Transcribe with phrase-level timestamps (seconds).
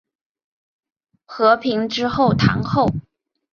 [1.27, 2.91] 和平之后堂后。